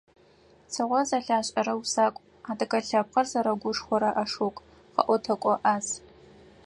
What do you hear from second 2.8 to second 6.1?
лъэпкъыр зэрыгушхорэ ашуг, къэӀотэкӀо Ӏаз.